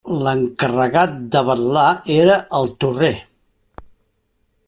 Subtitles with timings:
[0.27, 3.13] L'encarregat de vetlar era el torrer.